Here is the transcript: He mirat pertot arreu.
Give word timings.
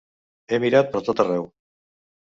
He 0.53 0.59
mirat 0.65 0.91
pertot 0.97 1.25
arreu. 1.27 1.49